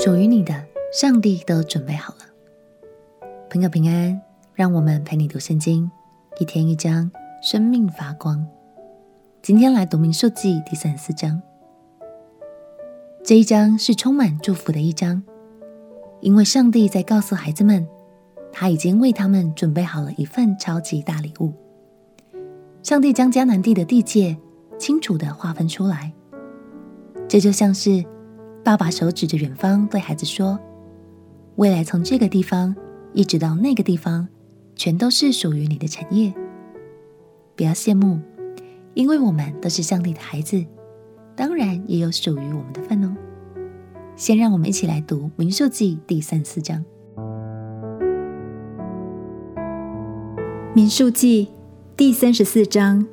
[0.00, 0.54] 属于你的，
[0.92, 3.28] 上帝都准备好了。
[3.50, 4.20] 朋友平安，
[4.54, 5.90] 让我们陪你读圣经，
[6.38, 7.10] 一天一章，
[7.42, 8.46] 生命发光。
[9.42, 11.42] 今天来读民数记第三十四章。
[13.24, 15.20] 这一章是充满祝福的一章，
[16.20, 17.84] 因为上帝在告诉孩子们，
[18.52, 21.52] 他已经为他们准备好了一份超级大礼物。
[22.84, 24.36] 上帝将迦南地的地界
[24.78, 26.12] 清楚的划分出来，
[27.26, 28.04] 这就像是
[28.68, 30.60] 爸爸手指着远方对孩子说
[31.56, 32.76] ：“未来从这个地方
[33.14, 34.28] 一直到那个地方，
[34.76, 36.30] 全都是属于你的产业。
[37.56, 38.20] 不要羡慕，
[38.92, 40.62] 因为我们都是上帝的孩子，
[41.34, 43.16] 当然也有属于我们的份哦。”
[44.16, 46.84] 先让我们一起来读民数记第三四章。
[50.74, 51.48] 民数记
[51.96, 53.06] 第三十四章，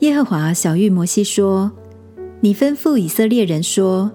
[0.00, 1.72] 耶和华晓諭摩西说
[2.44, 4.12] ：“你吩咐以色列人说，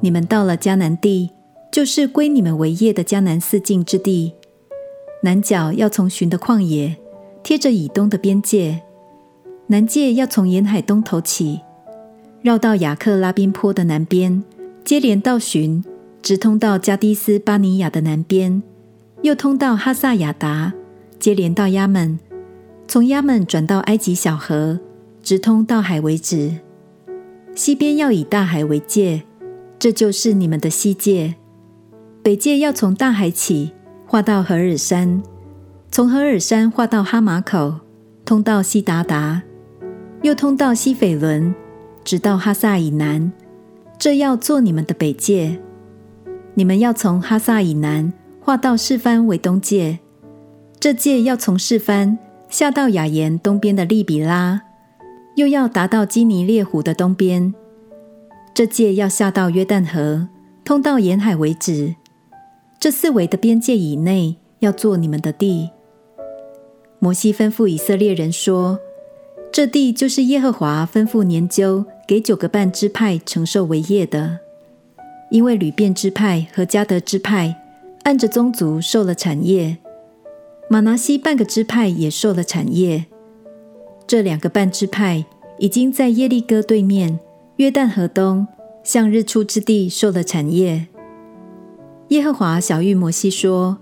[0.00, 1.30] 你们到了迦南地，
[1.70, 4.32] 就是归你们为业的迦南四境之地，
[5.22, 6.96] 南角要从寻的旷野，
[7.44, 8.80] 贴着以东的边界；
[9.68, 11.60] 南界要从沿海东头起，
[12.42, 14.42] 绕到雅克拉宾坡的南边，
[14.84, 15.84] 接连到寻，
[16.20, 18.60] 直通到迦低斯巴尼亚的南边。”
[19.22, 20.72] 又通到哈萨亚达，
[21.20, 22.18] 接连到亚门，
[22.88, 24.80] 从亚门转到埃及小河，
[25.22, 26.56] 直通到海为止。
[27.58, 29.24] 西边要以大海为界，
[29.80, 31.34] 这就是你们的西界。
[32.22, 33.72] 北界要从大海起，
[34.06, 35.20] 划到何尔山，
[35.90, 37.74] 从何尔山划到哈马口，
[38.24, 39.42] 通到西达达，
[40.22, 41.52] 又通到西斐伦，
[42.04, 43.32] 直到哈萨以南。
[43.98, 45.58] 这要做你们的北界。
[46.54, 48.12] 你们要从哈萨以南。
[48.40, 49.98] 划到示番为东界，
[50.78, 52.16] 这界要从示番
[52.48, 54.62] 下到雅言东边的利比拉，
[55.38, 57.54] 又要达到基尼列湖的东边。
[58.52, 60.28] 这界要下到约旦河，
[60.64, 61.94] 通到沿海为止。
[62.80, 65.70] 这四围的边界以内，要做你们的地。
[66.98, 68.80] 摩西吩咐以色列人说
[69.52, 74.40] ：“这地就是耶和华吩咐年究给九个半支派承受为业的，
[75.30, 77.62] 因为流便支派和迦得支派。”
[78.02, 79.76] 按着宗族受了产业，
[80.68, 83.04] 玛拿西半个支派也受了产业。
[84.08, 85.26] 这两个半支派
[85.58, 87.20] 已经在耶利哥对面
[87.56, 88.48] 约旦河东
[88.82, 90.86] 向日出之地受了产业。
[92.08, 93.76] 耶和华晓諭摩西说：“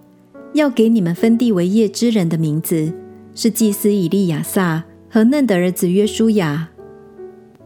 [0.52, 2.92] 要给你们分地为业之人的名字
[3.36, 6.70] 是祭司以利亚撒和嫩的儿子约书亚，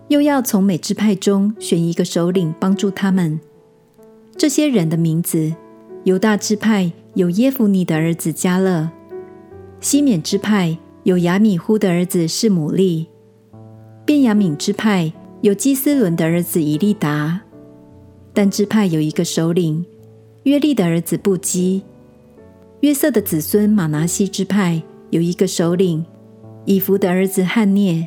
[0.08, 3.40] 又要从每支派中选一个首领帮助他们。
[4.36, 5.52] 这些人的名字。”
[6.04, 8.88] 犹大支派有耶孚尼的儿子加勒，
[9.82, 13.06] 西缅支派有亚米忽的儿子示玛利，
[14.04, 17.40] 便雅悯支派有基斯伦的儿子以利达，
[18.34, 19.84] 但支派有一个首领
[20.42, 21.82] 约利的儿子布基，
[22.80, 26.04] 约瑟的子孙马拿西支派有一个首领
[26.66, 28.06] 以弗的儿子汉涅，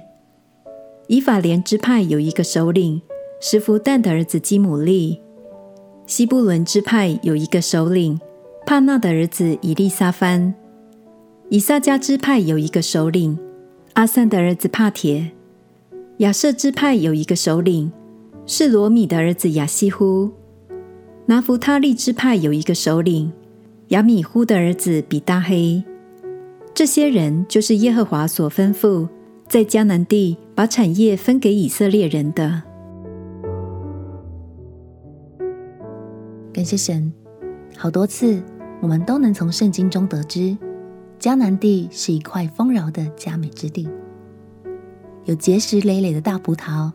[1.07, 3.01] 以法莲支派有一个首领
[3.41, 5.19] 实弗旦的儿子基母利。
[6.05, 8.19] 西布伦支派有一个首领，
[8.67, 10.53] 帕纳的儿子以利撒番；
[11.49, 13.37] 以萨迦支派有一个首领，
[13.93, 15.31] 阿散的儿子帕铁；
[16.17, 17.91] 亚设支派有一个首领，
[18.45, 20.31] 是罗米的儿子亚西乎；
[21.27, 23.31] 拿弗他利支派有一个首领，
[23.89, 25.83] 亚米忽的儿子比大黑。
[26.73, 29.07] 这些人就是耶和华所吩咐
[29.47, 32.63] 在迦南地把产业分给以色列人的。
[36.51, 37.13] 感谢神，
[37.77, 38.41] 好多次
[38.81, 40.57] 我们都能从圣经中得知，
[41.23, 43.88] 迦南地是一块丰饶的佳美之地，
[45.23, 46.91] 有结实累累的大葡萄，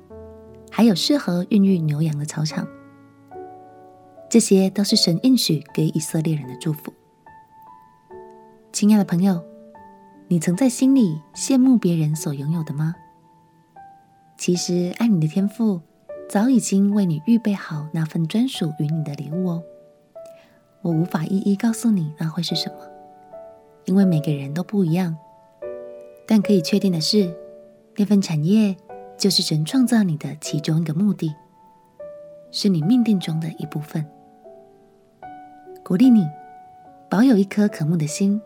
[0.71, 2.69] 还有适合孕育牛羊的草场。
[4.29, 6.93] 这些都是神应许给以色列人的祝福。
[8.71, 9.43] 亲爱的朋友，
[10.27, 12.95] 你曾在心里羡慕别人所拥有的吗？
[14.37, 15.81] 其实，爱你的天赋。
[16.29, 19.63] 早已经为你预备好那份专属于你的礼物哦，
[20.83, 22.77] 我无法一一告诉你那会是什么，
[23.89, 25.17] 因为每个人都不一样。
[26.27, 27.35] 但可以确定的是，
[27.97, 28.77] 那份产业
[29.17, 31.35] 就是神创造你的其中一个目的，
[32.51, 34.05] 是你命定中的一部分。
[35.83, 36.29] 鼓励你
[37.09, 38.39] 保有一颗渴慕的心，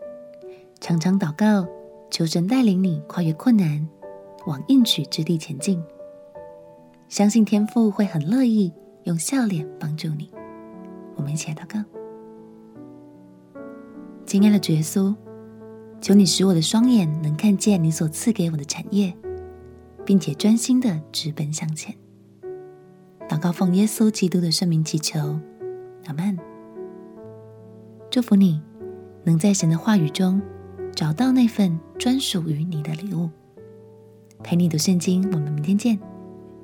[0.79, 1.67] 常常祷告，
[2.09, 3.85] 求神带领你跨越困难，
[4.45, 5.83] 往应许之地前进。
[7.09, 8.71] 相信天父会很乐意
[9.03, 10.31] 用笑脸帮助你。
[11.15, 11.83] 我们一起来祷告。
[14.25, 15.13] 亲爱的耶稣，
[16.03, 19.15] 求你使我的双眼能看见你所赐给我的产业，
[20.05, 21.95] 并且专心的直奔向前。
[23.29, 25.39] 祷告奉耶稣基督的圣名祈求，
[26.07, 26.37] 阿门。
[28.11, 28.61] 祝福你
[29.23, 30.41] 能在神的话语中
[30.93, 33.29] 找到那份专属于你的礼物。
[34.43, 35.97] 陪你读圣经，我们明天见。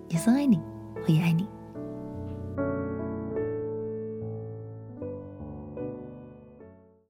[0.10, 0.60] 耶稣爱你，
[1.08, 1.48] 我也爱你。